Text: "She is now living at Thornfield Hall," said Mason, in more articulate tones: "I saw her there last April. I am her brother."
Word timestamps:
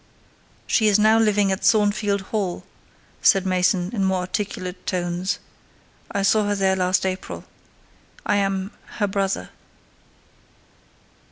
"She 0.65 0.87
is 0.87 0.97
now 0.97 1.19
living 1.19 1.51
at 1.51 1.63
Thornfield 1.63 2.21
Hall," 2.31 2.63
said 3.21 3.45
Mason, 3.45 3.91
in 3.93 4.03
more 4.03 4.21
articulate 4.21 4.87
tones: 4.87 5.37
"I 6.11 6.23
saw 6.23 6.45
her 6.47 6.55
there 6.55 6.75
last 6.75 7.05
April. 7.05 7.43
I 8.25 8.37
am 8.37 8.71
her 8.97 9.05
brother." 9.05 9.51